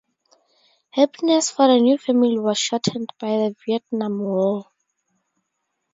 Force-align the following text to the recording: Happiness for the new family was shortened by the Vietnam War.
Happiness 0.95 1.51
for 1.51 1.67
the 1.67 1.79
new 1.79 1.95
family 1.99 2.39
was 2.39 2.57
shortened 2.57 3.13
by 3.19 3.37
the 3.37 3.55
Vietnam 3.67 4.17
War. 4.17 4.65